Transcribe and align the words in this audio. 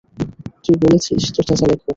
তুই 0.63 0.75
বলেছিস 0.83 1.21
তোর 1.35 1.43
চাচা 1.47 1.65
লেখক। 1.69 1.87